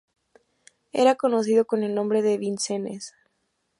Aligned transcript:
Era 0.93 1.13
conocido 1.13 1.65
con 1.65 1.83
el 1.83 1.93
nombre 1.93 2.23
de 2.23 2.39
"Vincennes". 2.39 3.13